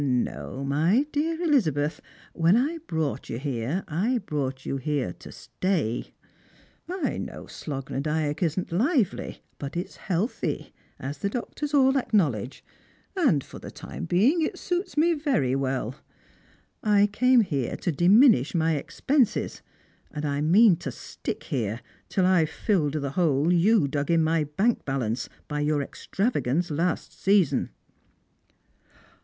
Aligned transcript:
No, 0.03 0.63
my 0.63 1.05
dear 1.11 1.39
Elizabeth, 1.43 2.01
when 2.33 2.57
I 2.57 2.79
brought 2.87 3.29
you 3.29 3.37
here, 3.37 3.83
I 3.87 4.17
brought 4.17 4.65
you 4.65 4.77
here 4.77 5.13
to 5.19 5.31
stay. 5.31 6.15
I 6.89 7.19
know 7.19 7.45
Slogh 7.45 7.91
na 7.91 7.99
Dyack 7.99 8.41
isn't 8.41 8.71
lively, 8.71 9.43
but 9.59 9.77
it's 9.77 9.97
healthy, 10.07 10.73
as 10.99 11.19
the 11.19 11.29
doctors 11.29 11.75
all 11.75 11.99
acknowledge, 11.99 12.63
and 13.15 13.43
for 13.43 13.59
the 13.59 13.69
time 13.69 14.05
being 14.05 14.41
it 14.41 14.57
suits 14.57 14.97
me 14.97 15.13
very 15.13 15.55
well 15.55 15.85
indeed. 15.85 15.99
I 16.81 17.05
came 17.05 17.41
here 17.41 17.75
to 17.77 17.91
diminish 17.91 18.55
my 18.55 18.77
expenses, 18.77 19.61
and 20.09 20.25
I 20.25 20.41
mean 20.41 20.77
to 20.77 20.89
stick 20.91 21.43
here 21.43 21.79
till 22.09 22.25
I've 22.25 22.49
filled 22.49 22.93
the 22.93 23.11
hole 23.11 23.53
you 23.53 23.87
dug 23.87 24.09
in 24.09 24.23
my 24.23 24.45
bank 24.45 24.83
balance 24.83 25.29
by 25.47 25.59
your 25.59 25.83
extravagance 25.83 26.71
last 26.71 27.21
season." 27.21 27.69